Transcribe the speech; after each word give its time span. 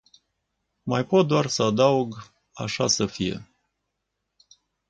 Mai 0.83 1.03
pot 1.05 1.27
doar 1.27 1.45
să 1.47 1.63
adaug, 1.63 2.31
așa 2.53 2.87
să 2.87 3.05
fie! 3.05 3.49